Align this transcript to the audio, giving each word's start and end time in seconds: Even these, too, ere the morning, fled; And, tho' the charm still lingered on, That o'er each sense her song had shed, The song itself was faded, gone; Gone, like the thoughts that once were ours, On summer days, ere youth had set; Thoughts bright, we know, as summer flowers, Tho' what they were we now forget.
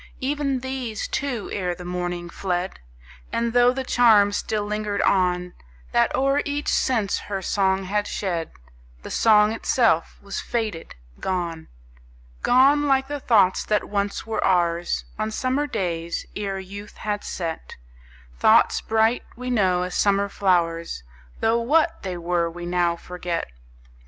Even 0.19 0.61
these, 0.61 1.07
too, 1.07 1.51
ere 1.53 1.75
the 1.75 1.85
morning, 1.85 2.27
fled; 2.27 2.79
And, 3.31 3.53
tho' 3.53 3.71
the 3.71 3.83
charm 3.83 4.31
still 4.31 4.65
lingered 4.65 5.03
on, 5.03 5.53
That 5.91 6.11
o'er 6.15 6.41
each 6.43 6.69
sense 6.69 7.19
her 7.19 7.43
song 7.43 7.83
had 7.83 8.07
shed, 8.07 8.49
The 9.03 9.11
song 9.11 9.51
itself 9.53 10.17
was 10.19 10.39
faded, 10.39 10.95
gone; 11.19 11.67
Gone, 12.41 12.87
like 12.87 13.09
the 13.09 13.19
thoughts 13.19 13.63
that 13.65 13.89
once 13.89 14.25
were 14.25 14.43
ours, 14.43 15.05
On 15.19 15.29
summer 15.29 15.67
days, 15.67 16.25
ere 16.35 16.57
youth 16.57 16.97
had 16.97 17.23
set; 17.23 17.75
Thoughts 18.39 18.81
bright, 18.81 19.21
we 19.35 19.51
know, 19.51 19.83
as 19.83 19.93
summer 19.93 20.29
flowers, 20.29 21.03
Tho' 21.41 21.59
what 21.61 22.01
they 22.01 22.17
were 22.17 22.49
we 22.49 22.65
now 22.65 22.95
forget. 22.95 23.45